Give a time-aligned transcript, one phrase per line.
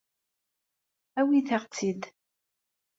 [1.19, 2.03] Awit-aɣ-tt-id.